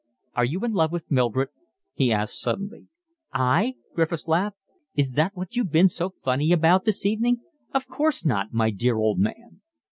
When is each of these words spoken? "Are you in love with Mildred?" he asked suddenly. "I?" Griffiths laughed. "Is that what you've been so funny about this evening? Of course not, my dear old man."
"Are 0.35 0.45
you 0.45 0.65
in 0.65 0.71
love 0.73 0.91
with 0.91 1.11
Mildred?" 1.11 1.49
he 1.93 2.11
asked 2.11 2.39
suddenly. 2.41 2.87
"I?" 3.33 3.75
Griffiths 3.93 4.27
laughed. 4.27 4.57
"Is 4.95 5.11
that 5.13 5.35
what 5.35 5.55
you've 5.55 5.71
been 5.71 5.89
so 5.89 6.09
funny 6.09 6.51
about 6.51 6.85
this 6.85 7.05
evening? 7.05 7.41
Of 7.71 7.87
course 7.87 8.25
not, 8.25 8.51
my 8.51 8.71
dear 8.71 8.95
old 8.97 9.19
man." 9.19 9.61